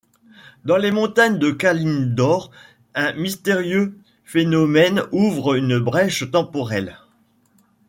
[0.65, 2.49] Dans les montagnes de Kalimdor,
[2.95, 6.97] un mystérieux phénomène ouvre une brèche temporelle.